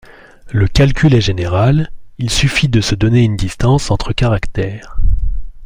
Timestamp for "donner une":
2.95-3.37